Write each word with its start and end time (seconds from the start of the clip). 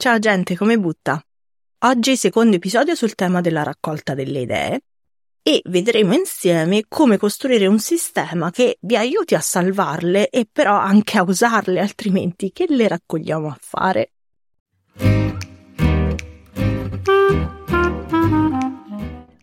Ciao 0.00 0.20
gente, 0.20 0.56
come 0.56 0.78
butta? 0.78 1.20
Oggi 1.86 2.16
secondo 2.16 2.54
episodio 2.54 2.94
sul 2.94 3.16
tema 3.16 3.40
della 3.40 3.64
raccolta 3.64 4.14
delle 4.14 4.42
idee 4.42 4.82
e 5.42 5.60
vedremo 5.64 6.14
insieme 6.14 6.84
come 6.86 7.16
costruire 7.16 7.66
un 7.66 7.80
sistema 7.80 8.52
che 8.52 8.78
vi 8.82 8.94
aiuti 8.94 9.34
a 9.34 9.40
salvarle 9.40 10.28
e 10.28 10.46
però 10.50 10.76
anche 10.76 11.18
a 11.18 11.24
usarle, 11.24 11.80
altrimenti 11.80 12.52
che 12.52 12.66
le 12.68 12.86
raccogliamo 12.86 13.48
a 13.48 13.58
fare? 13.60 14.12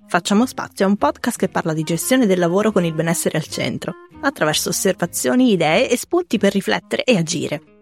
Facciamo 0.08 0.46
spazio 0.46 0.86
è 0.86 0.88
un 0.88 0.96
podcast 0.96 1.38
che 1.38 1.50
parla 1.50 1.74
di 1.74 1.84
gestione 1.84 2.26
del 2.26 2.40
lavoro 2.40 2.72
con 2.72 2.86
il 2.86 2.94
benessere 2.94 3.38
al 3.38 3.48
centro, 3.48 3.94
attraverso 4.22 4.70
osservazioni, 4.70 5.52
idee 5.52 5.90
e 5.90 5.98
spunti 5.98 6.38
per 6.38 6.54
riflettere 6.54 7.04
e 7.04 7.18
agire. 7.18 7.75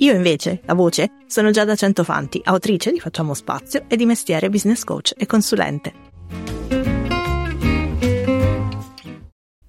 Io 0.00 0.14
invece, 0.14 0.62
la 0.64 0.72
voce, 0.72 1.10
sono 1.26 1.50
Giada 1.50 1.74
Centofanti, 1.74 2.40
autrice 2.44 2.90
di 2.90 2.98
Facciamo 2.98 3.34
Spazio 3.34 3.84
e 3.86 3.96
di 3.96 4.06
mestiere 4.06 4.48
business 4.48 4.82
coach 4.82 5.12
e 5.14 5.26
consulente. 5.26 6.09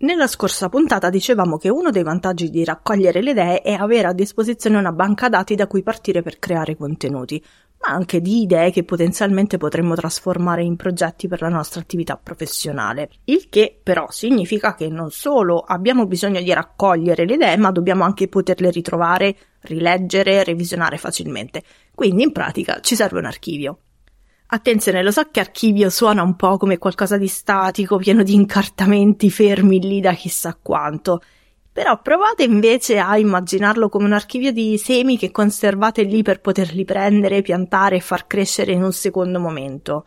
Nella 0.02 0.26
scorsa 0.26 0.68
puntata 0.68 1.12
dicevamo 1.12 1.58
che 1.58 1.70
uno 1.70 1.92
dei 1.92 2.02
vantaggi 2.02 2.50
di 2.50 2.64
raccogliere 2.64 3.22
le 3.22 3.32
idee 3.32 3.62
è 3.62 3.74
avere 3.74 4.08
a 4.08 4.14
disposizione 4.14 4.78
una 4.78 4.92
banca 4.92 5.30
dati 5.30 5.54
da 5.54 5.68
cui 5.68 5.84
partire 5.84 6.24
per 6.24 6.40
creare 6.40 6.76
contenuti, 6.76 7.40
ma 7.82 7.94
anche 7.94 8.20
di 8.20 8.42
idee 8.42 8.72
che 8.72 8.84
potenzialmente 8.84 9.58
potremmo 9.58 9.94
trasformare 9.94 10.64
in 10.64 10.76
progetti 10.76 11.28
per 11.28 11.42
la 11.42 11.50
nostra 11.50 11.82
attività 11.82 12.18
professionale. 12.18 13.12
Il 13.26 13.48
che 13.48 13.80
però 13.84 14.10
significa 14.10 14.74
che 14.74 14.88
non 14.88 15.12
solo 15.12 15.60
abbiamo 15.60 16.08
bisogno 16.08 16.42
di 16.42 16.52
raccogliere 16.52 17.28
le 17.28 17.36
idee, 17.36 17.58
ma 17.58 17.70
dobbiamo 17.70 18.04
anche 18.04 18.28
poterle 18.28 18.72
ritrovare, 18.72 19.36
rileggere, 19.62 20.44
revisionare 20.44 20.98
facilmente. 20.98 21.62
Quindi 21.94 22.24
in 22.24 22.32
pratica 22.32 22.80
ci 22.80 22.96
serve 22.96 23.20
un 23.20 23.26
archivio. 23.26 23.78
Attenzione, 24.54 25.02
lo 25.02 25.12
so 25.12 25.30
che 25.32 25.40
archivio 25.40 25.90
suona 25.90 26.24
un 26.24 26.36
po' 26.36 26.58
come 26.58 26.78
qualcosa 26.78 27.16
di 27.16 27.30
statico, 27.30 27.96
pieno 27.96 28.22
di 28.22 28.34
incartamenti 28.34 29.30
fermi 29.30 29.80
lì 29.80 30.02
da 30.02 30.12
chissà 30.12 30.58
quanto. 30.62 31.22
Però 31.72 32.02
provate 32.02 32.44
invece 32.44 33.00
a 33.00 33.18
immaginarlo 33.18 33.88
come 33.88 34.08
un 34.08 34.12
archivio 34.12 34.52
di 34.52 34.78
semi 34.78 35.18
che 35.18 35.32
conservate 35.32 36.04
lì 36.04 36.22
per 36.22 36.42
poterli 36.42 36.84
prendere, 36.84 37.42
piantare 37.42 37.96
e 37.96 38.00
far 38.02 38.28
crescere 38.28 38.74
in 38.74 38.84
un 38.84 38.92
secondo 38.92 39.40
momento. 39.40 40.04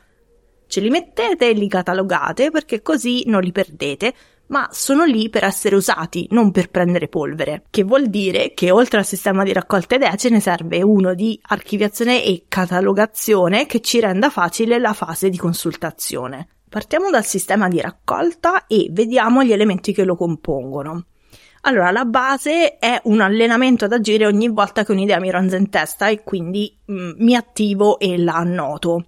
Ce 0.66 0.80
li 0.80 0.90
mettete 0.90 1.48
e 1.48 1.54
li 1.54 1.66
catalogate 1.66 2.50
perché 2.50 2.82
così 2.82 3.22
non 3.26 3.40
li 3.40 3.50
perdete, 3.50 4.14
ma 4.54 4.68
sono 4.70 5.02
lì 5.02 5.30
per 5.30 5.42
essere 5.42 5.74
usati, 5.74 6.28
non 6.30 6.52
per 6.52 6.70
prendere 6.70 7.08
polvere. 7.08 7.64
Che 7.70 7.82
vuol 7.82 8.06
dire 8.06 8.54
che 8.54 8.70
oltre 8.70 9.00
al 9.00 9.04
sistema 9.04 9.42
di 9.42 9.52
raccolta 9.52 9.96
idee 9.96 10.16
ce 10.16 10.28
ne 10.28 10.38
serve 10.38 10.80
uno 10.80 11.12
di 11.12 11.36
archiviazione 11.42 12.22
e 12.22 12.44
catalogazione 12.46 13.66
che 13.66 13.80
ci 13.80 13.98
renda 13.98 14.30
facile 14.30 14.78
la 14.78 14.92
fase 14.92 15.28
di 15.28 15.36
consultazione. 15.36 16.46
Partiamo 16.68 17.10
dal 17.10 17.24
sistema 17.24 17.66
di 17.66 17.80
raccolta 17.80 18.68
e 18.68 18.86
vediamo 18.92 19.42
gli 19.42 19.52
elementi 19.52 19.92
che 19.92 20.04
lo 20.04 20.14
compongono. 20.14 21.06
Allora, 21.62 21.90
la 21.90 22.04
base 22.04 22.78
è 22.78 23.00
un 23.04 23.22
allenamento 23.22 23.86
ad 23.86 23.92
agire 23.92 24.24
ogni 24.24 24.48
volta 24.50 24.84
che 24.84 24.92
un'idea 24.92 25.18
mi 25.18 25.30
ranza 25.30 25.56
in 25.56 25.68
testa 25.68 26.06
e 26.06 26.22
quindi 26.22 26.78
mh, 26.84 26.94
mm, 26.94 27.10
mi 27.16 27.34
attivo 27.34 27.98
e 27.98 28.18
la 28.18 28.36
annoto. 28.36 29.06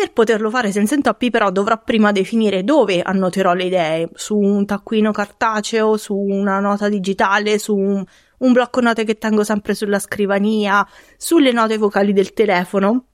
Per 0.00 0.12
poterlo 0.12 0.48
fare 0.48 0.70
senza 0.70 0.94
intoppi, 0.94 1.28
però, 1.28 1.50
dovrò 1.50 1.82
prima 1.82 2.12
definire 2.12 2.62
dove 2.62 3.02
annoterò 3.02 3.52
le 3.52 3.64
idee: 3.64 4.08
su 4.14 4.36
un 4.36 4.64
taccuino 4.64 5.10
cartaceo, 5.10 5.96
su 5.96 6.14
una 6.14 6.60
nota 6.60 6.88
digitale, 6.88 7.58
su 7.58 7.74
un, 7.74 8.04
un 8.38 8.52
blocco 8.52 8.80
note 8.80 9.02
che 9.02 9.18
tengo 9.18 9.42
sempre 9.42 9.74
sulla 9.74 9.98
scrivania, 9.98 10.86
sulle 11.16 11.50
note 11.50 11.78
vocali 11.78 12.12
del 12.12 12.32
telefono. 12.32 13.06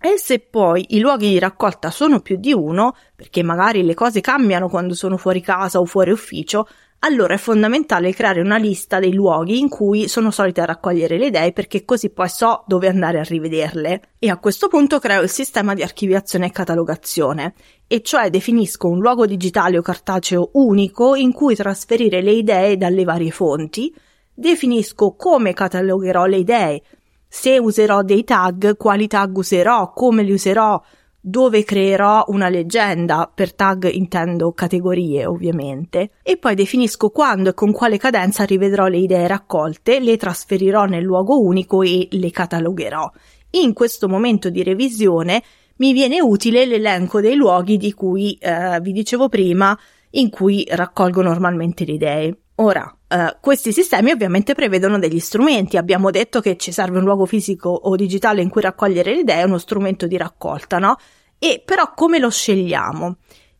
E 0.00 0.16
se 0.16 0.38
poi 0.38 0.86
i 0.96 0.98
luoghi 0.98 1.28
di 1.28 1.38
raccolta 1.38 1.90
sono 1.90 2.20
più 2.20 2.36
di 2.36 2.54
uno, 2.54 2.96
perché 3.14 3.42
magari 3.42 3.84
le 3.84 3.92
cose 3.92 4.22
cambiano 4.22 4.70
quando 4.70 4.94
sono 4.94 5.18
fuori 5.18 5.42
casa 5.42 5.78
o 5.78 5.84
fuori 5.84 6.10
ufficio, 6.10 6.66
allora 7.04 7.34
è 7.34 7.36
fondamentale 7.36 8.14
creare 8.14 8.40
una 8.40 8.56
lista 8.56 8.98
dei 8.98 9.12
luoghi 9.12 9.58
in 9.58 9.68
cui 9.68 10.08
sono 10.08 10.30
solita 10.30 10.64
raccogliere 10.64 11.18
le 11.18 11.26
idee 11.26 11.52
perché 11.52 11.84
così 11.84 12.08
poi 12.08 12.30
so 12.30 12.64
dove 12.66 12.88
andare 12.88 13.18
a 13.18 13.22
rivederle. 13.22 14.12
E 14.18 14.30
a 14.30 14.38
questo 14.38 14.68
punto 14.68 14.98
creo 14.98 15.20
il 15.20 15.28
sistema 15.28 15.74
di 15.74 15.82
archiviazione 15.82 16.46
e 16.46 16.50
catalogazione, 16.50 17.54
e 17.86 18.00
cioè 18.00 18.30
definisco 18.30 18.88
un 18.88 19.00
luogo 19.00 19.26
digitale 19.26 19.76
o 19.76 19.82
cartaceo 19.82 20.50
unico 20.54 21.14
in 21.14 21.32
cui 21.32 21.54
trasferire 21.54 22.22
le 22.22 22.32
idee 22.32 22.78
dalle 22.78 23.04
varie 23.04 23.30
fonti, 23.30 23.94
definisco 24.32 25.14
come 25.14 25.52
catalogherò 25.52 26.24
le 26.24 26.38
idee, 26.38 26.82
se 27.28 27.58
userò 27.58 28.00
dei 28.00 28.24
tag, 28.24 28.78
quali 28.78 29.08
tag 29.08 29.36
userò, 29.36 29.92
come 29.92 30.22
li 30.22 30.32
userò, 30.32 30.82
dove 31.26 31.64
creerò 31.64 32.24
una 32.26 32.50
leggenda, 32.50 33.32
per 33.34 33.54
tag 33.54 33.90
intendo 33.90 34.52
categorie 34.52 35.24
ovviamente, 35.24 36.10
e 36.22 36.36
poi 36.36 36.54
definisco 36.54 37.08
quando 37.08 37.48
e 37.48 37.54
con 37.54 37.72
quale 37.72 37.96
cadenza 37.96 38.44
rivedrò 38.44 38.88
le 38.88 38.98
idee 38.98 39.26
raccolte, 39.26 40.00
le 40.00 40.18
trasferirò 40.18 40.84
nel 40.84 41.02
luogo 41.02 41.40
unico 41.40 41.80
e 41.80 42.08
le 42.10 42.30
catalogherò. 42.30 43.10
In 43.52 43.72
questo 43.72 44.06
momento 44.06 44.50
di 44.50 44.62
revisione 44.62 45.42
mi 45.76 45.94
viene 45.94 46.20
utile 46.20 46.66
l'elenco 46.66 47.22
dei 47.22 47.36
luoghi 47.36 47.78
di 47.78 47.94
cui 47.94 48.34
eh, 48.34 48.78
vi 48.82 48.92
dicevo 48.92 49.30
prima, 49.30 49.76
in 50.10 50.28
cui 50.28 50.66
raccolgo 50.68 51.22
normalmente 51.22 51.86
le 51.86 51.92
idee. 51.92 52.38
Ora, 52.56 52.96
eh, 53.08 53.36
questi 53.40 53.72
sistemi 53.72 54.12
ovviamente 54.12 54.54
prevedono 54.54 54.98
degli 54.98 55.18
strumenti. 55.18 55.76
Abbiamo 55.76 56.10
detto 56.10 56.40
che 56.40 56.56
ci 56.56 56.70
serve 56.70 56.98
un 56.98 57.04
luogo 57.04 57.26
fisico 57.26 57.68
o 57.68 57.96
digitale 57.96 58.42
in 58.42 58.48
cui 58.48 58.60
raccogliere 58.60 59.12
le 59.12 59.20
idee, 59.20 59.42
uno 59.42 59.58
strumento 59.58 60.06
di 60.06 60.16
raccolta, 60.16 60.78
no? 60.78 60.96
E 61.38 61.62
però 61.64 61.92
come 61.94 62.18
lo 62.18 62.30
scegliamo? 62.30 63.16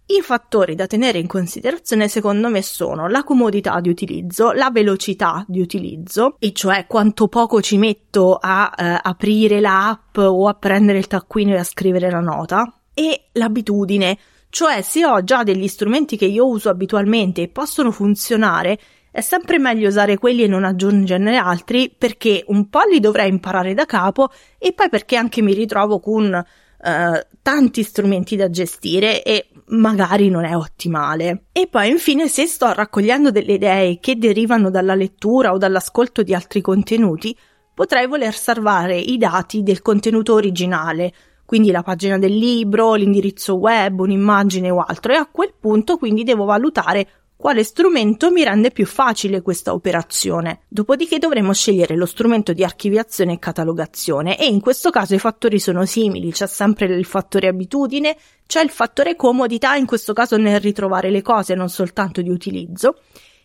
I 0.06 0.21
fattori 0.21 0.75
da 0.75 0.87
tenere 0.87 1.19
in 1.19 1.27
considerazione 1.27 2.09
secondo 2.09 2.50
me 2.50 2.60
sono 2.60 3.09
la 3.09 3.25
comodità 3.25 3.81
di 3.81 3.88
utilizzo, 3.88 4.53
la 4.53 4.71
velocità 4.71 5.44
di 5.49 5.61
utilizzo, 5.61 6.37
e 6.38 6.53
cioè 6.53 6.87
quanto 6.87 7.26
poco 7.26 7.62
ci 7.62 7.78
metto 7.78 8.37
a 8.38 8.71
eh, 8.76 8.99
aprire 9.03 9.61
l'app 9.61 10.19
o 10.19 10.47
a 10.47 10.55
prendere 10.55 10.99
il 10.99 11.06
taccuino 11.06 11.55
e 11.55 11.59
a 11.59 11.65
scrivere 11.65 12.11
la 12.11 12.21
nota, 12.21 12.81
e 12.93 13.28
l'abitudine, 13.32 14.19
cioè 14.54 14.82
se 14.82 15.04
ho 15.04 15.25
già 15.25 15.42
degli 15.42 15.66
strumenti 15.66 16.16
che 16.16 16.26
io 16.26 16.47
uso 16.47 16.69
abitualmente 16.69 17.42
e 17.42 17.48
possono 17.48 17.91
funzionare, 17.91 18.78
è 19.10 19.20
sempre 19.20 19.59
meglio 19.59 19.88
usare 19.88 20.16
quelli 20.16 20.44
e 20.44 20.47
non 20.47 20.62
aggiungerne 20.62 21.37
altri 21.37 21.92
perché 21.98 22.44
un 22.47 22.69
po' 22.69 22.82
li 22.88 23.00
dovrei 23.00 23.31
imparare 23.31 23.75
da 23.75 23.84
capo 23.84 24.31
e 24.56 24.72
poi 24.72 24.88
perché 24.88 25.16
anche 25.16 25.43
mi 25.43 25.53
ritrovo 25.54 25.98
con 25.98 26.44
Uh, 26.84 27.19
tanti 27.41 27.82
strumenti 27.82 28.37
da 28.37 28.50
gestire 28.50 29.22
e 29.22 29.47
magari 29.69 30.28
non 30.28 30.44
è 30.44 30.54
ottimale. 30.54 31.44
E 31.50 31.66
poi 31.66 31.88
infine 31.88 32.28
se 32.28 32.44
sto 32.47 32.75
raccogliendo 32.75 33.31
delle 33.31 33.54
idee 33.54 33.98
che 34.00 34.19
derivano 34.19 34.69
dalla 34.69 34.94
lettura 34.94 35.53
o 35.53 35.56
dall'ascolto 35.56 36.22
di 36.22 36.34
altri 36.34 36.60
contenuti, 36.60 37.34
potrei 37.72 38.06
voler 38.06 38.34
salvare 38.34 38.98
i 38.98 39.16
dati 39.16 39.62
del 39.62 39.81
contenuto 39.81 40.34
originale, 40.34 41.10
quindi 41.44 41.71
la 41.71 41.82
pagina 41.82 42.19
del 42.19 42.37
libro, 42.37 42.94
l'indirizzo 42.94 43.55
web, 43.56 44.00
un'immagine 44.00 44.71
o 44.71 44.81
altro, 44.81 45.12
e 45.12 45.16
a 45.16 45.28
quel 45.31 45.55
punto 45.59 45.97
quindi 45.97 46.25
devo 46.25 46.44
valutare 46.44 47.09
quale 47.37 47.65
strumento 47.65 48.31
mi 48.31 48.43
rende 48.43 48.71
più 48.71 48.87
facile 48.87 49.43
questa 49.43 49.75
operazione. 49.75 50.60
Dopodiché 50.69 51.19
dovremo 51.19 51.53
scegliere 51.53 51.94
lo 51.94 52.06
strumento 52.06 52.55
di 52.55 52.65
archiviazione 52.65 53.34
e 53.34 53.38
catalogazione. 53.38 54.38
E 54.38 54.47
in 54.47 54.60
questo 54.60 54.88
caso 54.88 55.15
i 55.15 55.19
fattori 55.19 55.59
sono 55.59 55.84
simili, 55.84 56.32
c'è 56.32 56.47
sempre 56.47 56.87
il 56.87 57.05
fattore 57.05 57.49
abitudine, 57.49 58.16
c'è 58.47 58.62
il 58.62 58.71
fattore 58.71 59.15
comodità 59.15 59.75
in 59.75 59.84
questo 59.84 60.15
caso 60.15 60.38
nel 60.38 60.59
ritrovare 60.59 61.11
le 61.11 61.21
cose, 61.21 61.55
non 61.55 61.69
soltanto 61.69 62.22
di 62.22 62.31
utilizzo, 62.31 62.97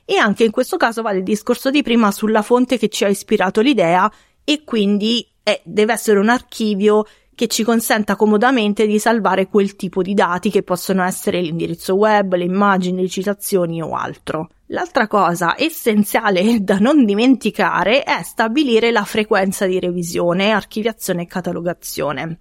e 0.05 0.15
anche 0.15 0.45
in 0.45 0.51
questo 0.51 0.77
caso 0.77 1.01
vale 1.01 1.17
il 1.17 1.23
discorso 1.23 1.69
di 1.69 1.83
prima 1.83 2.09
sulla 2.11 2.41
fonte 2.41 2.77
che 2.77 2.87
ci 2.87 3.03
ha 3.03 3.09
ispirato 3.09 3.59
l'idea 3.59 4.09
e 4.45 4.63
quindi 4.63 5.27
eh, 5.43 5.61
deve 5.65 5.93
essere 5.93 6.19
un 6.19 6.29
archivio 6.29 7.05
che 7.39 7.47
ci 7.47 7.63
consenta 7.63 8.17
comodamente 8.17 8.85
di 8.85 8.99
salvare 8.99 9.47
quel 9.47 9.77
tipo 9.77 10.01
di 10.01 10.13
dati 10.13 10.49
che 10.49 10.61
possono 10.61 11.05
essere 11.05 11.39
l'indirizzo 11.39 11.95
web, 11.95 12.33
le 12.33 12.43
immagini, 12.43 13.01
le 13.01 13.07
citazioni 13.07 13.81
o 13.81 13.95
altro. 13.95 14.49
L'altra 14.65 15.07
cosa 15.07 15.55
essenziale 15.57 16.59
da 16.59 16.79
non 16.79 17.05
dimenticare 17.05 18.03
è 18.03 18.23
stabilire 18.23 18.91
la 18.91 19.05
frequenza 19.05 19.65
di 19.65 19.79
revisione, 19.79 20.51
archiviazione 20.51 21.21
e 21.21 21.27
catalogazione. 21.27 22.39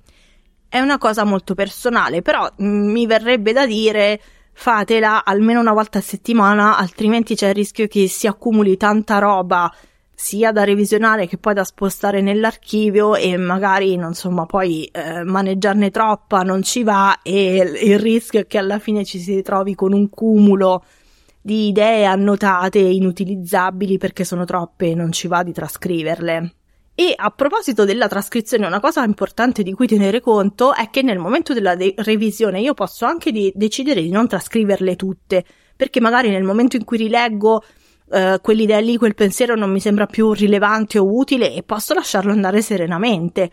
È 0.68 0.80
una 0.80 0.98
cosa 0.98 1.22
molto 1.22 1.54
personale, 1.54 2.20
però 2.20 2.52
mm, 2.60 2.90
mi 2.90 3.06
verrebbe 3.06 3.52
da 3.52 3.66
dire 3.66 4.20
fatela 4.52 5.24
almeno 5.24 5.60
una 5.60 5.74
volta 5.74 5.98
a 5.98 6.02
settimana, 6.02 6.76
altrimenti 6.76 7.36
c'è 7.36 7.50
il 7.50 7.54
rischio 7.54 7.86
che 7.86 8.08
si 8.08 8.26
accumuli 8.26 8.76
tanta 8.76 9.18
roba 9.18 9.72
sia 10.20 10.50
da 10.50 10.64
revisionare 10.64 11.28
che 11.28 11.38
poi 11.38 11.54
da 11.54 11.62
spostare 11.62 12.20
nell'archivio 12.20 13.14
e 13.14 13.36
magari 13.36 13.92
insomma 13.92 14.46
poi 14.46 14.84
eh, 14.86 15.22
maneggiarne 15.22 15.92
troppa 15.92 16.42
non 16.42 16.64
ci 16.64 16.82
va 16.82 17.20
e 17.22 17.78
il 17.84 18.00
rischio 18.00 18.40
è 18.40 18.46
che 18.48 18.58
alla 18.58 18.80
fine 18.80 19.04
ci 19.04 19.20
si 19.20 19.36
ritrovi 19.36 19.76
con 19.76 19.92
un 19.92 20.10
cumulo 20.10 20.84
di 21.40 21.68
idee 21.68 22.04
annotate 22.04 22.80
inutilizzabili 22.80 23.96
perché 23.96 24.24
sono 24.24 24.44
troppe 24.44 24.90
e 24.90 24.94
non 24.96 25.12
ci 25.12 25.28
va 25.28 25.44
di 25.44 25.52
trascriverle. 25.52 26.54
E 26.96 27.12
a 27.14 27.30
proposito 27.30 27.84
della 27.84 28.08
trascrizione, 28.08 28.66
una 28.66 28.80
cosa 28.80 29.04
importante 29.04 29.62
di 29.62 29.72
cui 29.72 29.86
tenere 29.86 30.20
conto 30.20 30.74
è 30.74 30.90
che 30.90 31.02
nel 31.02 31.20
momento 31.20 31.54
della 31.54 31.76
de- 31.76 31.94
revisione 31.96 32.60
io 32.60 32.74
posso 32.74 33.04
anche 33.04 33.30
di- 33.30 33.52
decidere 33.54 34.02
di 34.02 34.10
non 34.10 34.26
trascriverle 34.26 34.96
tutte, 34.96 35.44
perché 35.76 36.00
magari 36.00 36.28
nel 36.28 36.42
momento 36.42 36.74
in 36.74 36.82
cui 36.82 36.96
rileggo 36.96 37.62
eh, 38.10 38.38
quell'idea 38.40 38.78
lì, 38.80 38.96
quel 38.96 39.14
pensiero 39.14 39.54
non 39.54 39.70
mi 39.70 39.80
sembra 39.80 40.06
più 40.06 40.32
rilevante 40.32 40.98
o 40.98 41.04
utile 41.04 41.54
e 41.54 41.62
posso 41.62 41.94
lasciarlo 41.94 42.32
andare 42.32 42.62
serenamente. 42.62 43.50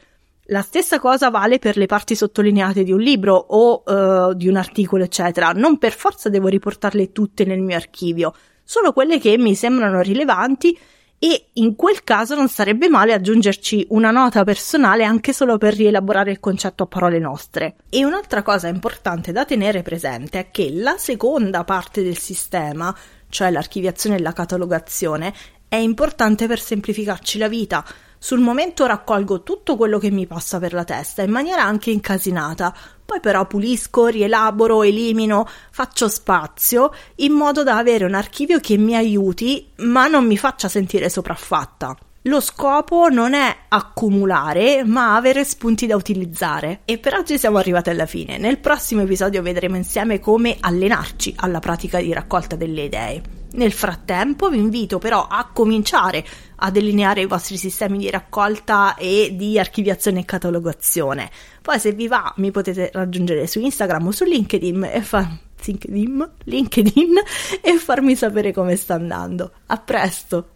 La 0.50 0.62
stessa 0.62 1.00
cosa 1.00 1.30
vale 1.30 1.58
per 1.58 1.76
le 1.76 1.88
parti 1.88 2.16
sottolineate 2.16 2.84
di 2.84 2.92
un 2.92 3.00
libro 3.00 3.34
o 3.36 3.84
uh, 3.84 4.34
di 4.34 4.48
un 4.48 4.58
articolo, 4.58 5.04
eccetera. 5.04 5.52
Non 5.52 5.80
per 5.80 5.94
forza 5.94 6.30
devo 6.30 6.48
riportarle 6.48 7.12
tutte 7.12 7.46
nel 7.46 7.62
mio 7.62 7.76
archivio, 7.76 8.32
solo 8.64 8.94
quelle 8.94 9.20
che 9.20 9.38
mi 9.40 9.56
sembrano 9.56 10.02
rilevanti 10.02 10.78
e 11.18 11.48
in 11.54 11.76
quel 11.76 12.04
caso 12.04 12.36
non 12.36 12.50
sarebbe 12.50 12.90
male 12.90 13.14
aggiungerci 13.14 13.88
una 13.90 14.12
nota 14.12 14.44
personale 14.44 15.04
anche 15.04 15.34
solo 15.34 15.58
per 15.58 15.74
rielaborare 15.76 16.32
il 16.32 16.40
concetto 16.40 16.84
a 16.84 16.88
parole 16.88 17.20
nostre. 17.20 17.76
E 17.90 18.04
un'altra 18.04 18.44
cosa 18.44 18.68
importante 18.68 19.32
da 19.32 19.46
tenere 19.46 19.82
presente 19.82 20.40
è 20.40 20.52
che 20.52 20.70
la 20.72 20.98
seconda 20.98 21.64
parte 21.64 22.04
del 22.04 22.18
sistema, 22.18 22.96
cioè 23.30 23.50
l'archiviazione 23.50 24.18
e 24.18 24.22
la 24.22 24.34
catalogazione, 24.34 25.34
è 25.68 25.78
importante 25.78 26.48
per 26.48 26.60
semplificarci 26.60 27.38
la 27.38 27.48
vita. 27.48 27.84
Sul 28.26 28.40
momento 28.40 28.88
raccolgo 28.88 29.44
tutto 29.44 29.76
quello 29.76 30.00
che 30.00 30.10
mi 30.10 30.26
passa 30.26 30.58
per 30.58 30.74
la 30.74 30.84
testa 30.84 31.22
in 31.22 31.30
maniera 31.30 31.62
anche 31.62 31.92
incasinata, 31.92 32.76
poi 33.06 33.20
però 33.20 33.46
pulisco, 33.46 34.08
rielaboro, 34.08 34.82
elimino, 34.82 35.48
faccio 35.70 36.10
spazio 36.10 36.92
in 37.18 37.34
modo 37.34 37.62
da 37.62 37.78
avere 37.78 38.04
un 38.04 38.16
archivio 38.16 38.60
che 38.60 38.78
mi 38.78 38.96
aiuti 38.96 39.70
ma 39.82 40.08
non 40.08 40.26
mi 40.26 40.38
faccia 40.38 40.68
sentire 40.68 41.08
sopraffatta. 41.08 41.96
Lo 42.24 42.42
scopo 42.42 43.10
non 43.10 43.36
è 43.36 43.56
accumulare, 43.68 44.84
ma 44.84 45.16
avere 45.16 45.44
spunti 45.44 45.86
da 45.86 45.96
utilizzare. 45.96 46.80
E 46.86 46.98
per 46.98 47.14
oggi 47.14 47.38
siamo 47.38 47.60
arrivati 47.60 47.92
alla 47.92 48.08
fine. 48.08 48.40
Nel 48.40 48.58
prossimo 48.58 49.04
episodio 49.04 49.44
vedremo 49.44 49.76
insieme 49.76 50.20
come 50.20 50.58
allenarci 50.60 51.36
alla 51.38 51.60
pratica 51.60 52.02
di 52.02 52.12
raccolta 52.12 52.56
delle 52.56 52.86
idee. 52.86 53.45
Nel 53.56 53.72
frattempo 53.72 54.50
vi 54.50 54.58
invito 54.58 54.98
però 54.98 55.28
a 55.28 55.50
cominciare 55.54 56.26
a 56.58 56.72
delineare 56.72 57.22
i 57.22 57.26
vostri 57.26 57.58
sistemi 57.58 57.98
di 57.98 58.10
raccolta 58.10 58.96
e 58.96 59.34
di 59.34 59.58
archiviazione 59.58 60.20
e 60.20 60.26
catalogazione. 60.26 61.30
Poi 61.62 61.80
se 61.80 61.94
vi 61.94 62.08
va 62.08 62.34
mi 62.38 62.52
potete 62.52 62.90
raggiungere 62.94 63.48
su 63.48 63.60
Instagram 63.60 64.08
o 64.08 64.12
su 64.12 64.26
LinkedIn 64.26 64.84
e, 64.92 65.02
fa- 65.02 65.38
LinkedIn, 65.66 66.32
LinkedIn 66.44 67.14
e 67.62 67.78
farmi 67.78 68.16
sapere 68.16 68.52
come 68.52 68.76
sta 68.76 68.96
andando. 68.96 69.52
A 69.68 69.78
presto! 69.78 70.55